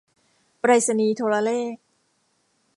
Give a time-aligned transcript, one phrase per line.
[0.59, 1.75] ไปรษณีย์โทรเลข